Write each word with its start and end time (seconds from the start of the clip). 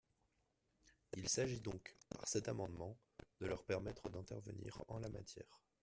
Il 1.15 1.29
s’agit 1.29 1.59
donc, 1.61 1.95
par 2.09 2.27
cet 2.27 2.47
amendement, 2.47 2.97
de 3.39 3.45
leur 3.45 3.63
permettre 3.63 4.09
d’intervenir 4.09 4.81
en 4.87 4.97
la 4.97 5.09
matière. 5.09 5.61